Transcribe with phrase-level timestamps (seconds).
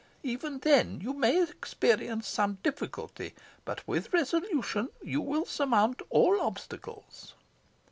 [0.23, 7.35] Even then you may experience some difficulty, but with resolution you will surmount all obstacles."